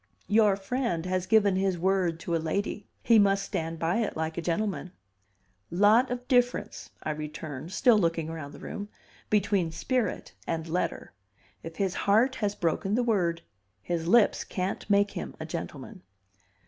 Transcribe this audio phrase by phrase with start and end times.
[0.27, 4.35] "Your friend has given his word to a lady; he must stand by it like
[4.35, 4.93] a gentleman.
[5.69, 8.89] "Lot of difference," I returned, still looking round the room,
[9.29, 11.13] "between spirit and letter.
[11.61, 13.43] If his heart has broken the word,
[13.83, 16.01] his lips can't make him a gentleman."